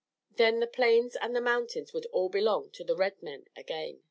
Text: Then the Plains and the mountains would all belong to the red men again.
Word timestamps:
Then 0.31 0.61
the 0.61 0.65
Plains 0.65 1.15
and 1.15 1.35
the 1.35 1.41
mountains 1.41 1.93
would 1.93 2.07
all 2.07 2.27
belong 2.27 2.71
to 2.71 2.83
the 2.83 2.95
red 2.97 3.21
men 3.21 3.45
again. 3.55 3.99